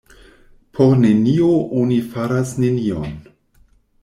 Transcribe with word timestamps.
Por 0.79 0.95
nenio 1.03 1.49
oni 1.83 2.01
faras 2.15 2.55
nenion. 2.65 3.15